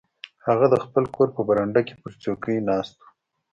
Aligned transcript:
هغه 0.45 0.65
د 0.69 0.75
خپل 0.85 1.03
کور 1.15 1.27
په 1.35 1.41
برنډه 1.47 1.81
کې 1.87 1.95
پر 2.01 2.11
څوکۍ 2.21 2.57
ناست 2.69 2.95
و. 3.01 3.03